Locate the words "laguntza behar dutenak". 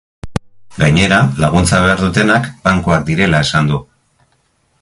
1.43-2.51